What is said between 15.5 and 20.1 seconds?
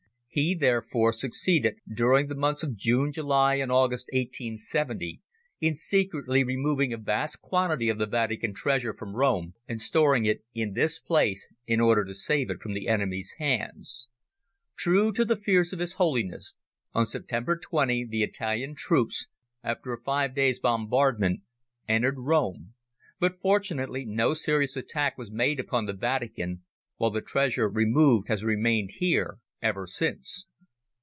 of His Holiness, on September 20 the Italian troops, after a